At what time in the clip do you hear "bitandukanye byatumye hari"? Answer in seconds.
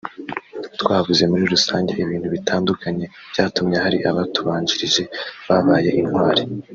2.35-3.97